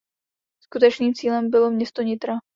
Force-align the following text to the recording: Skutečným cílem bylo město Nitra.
Skutečným 0.63 1.13
cílem 1.13 1.49
bylo 1.49 1.71
město 1.71 2.01
Nitra. 2.01 2.33